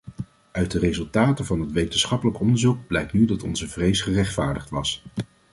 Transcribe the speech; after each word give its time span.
Uit 0.51 0.71
de 0.71 0.79
resultaten 0.79 1.45
van 1.45 1.59
het 1.61 1.71
wetenschappelijk 1.71 2.39
onderzoek 2.39 2.87
blijkt 2.87 3.13
nu 3.13 3.25
dat 3.25 3.43
onze 3.43 3.67
vrees 3.67 4.01
gerechtvaardigd 4.01 4.69
was. 4.69 5.03